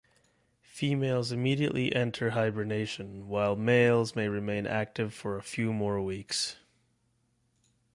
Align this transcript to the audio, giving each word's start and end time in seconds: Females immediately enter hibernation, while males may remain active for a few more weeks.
Females 0.63 1.31
immediately 1.31 1.95
enter 1.95 2.31
hibernation, 2.31 3.27
while 3.27 3.55
males 3.55 4.15
may 4.15 4.27
remain 4.27 4.65
active 4.65 5.13
for 5.13 5.37
a 5.37 5.43
few 5.43 5.71
more 5.71 6.01
weeks. 6.01 6.55